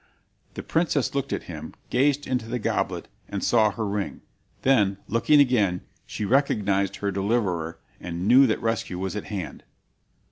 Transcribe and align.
The 0.55 0.63
princess 0.63 1.13
looked 1.13 1.31
at 1.31 1.43
him, 1.43 1.75
gazed 1.91 2.25
into 2.25 2.47
the 2.49 2.57
goblet, 2.57 3.07
and 3.29 3.43
saw 3.43 3.69
her 3.69 3.85
ring; 3.87 4.21
then, 4.63 4.97
looking 5.07 5.39
again, 5.39 5.81
she 6.07 6.25
recognized 6.25 6.95
her 6.95 7.11
deliverer 7.11 7.77
and 7.99 8.27
knew 8.27 8.47
that 8.47 8.63
rescue 8.63 8.97
was 8.97 9.15
at 9.15 9.25
hand. 9.25 9.63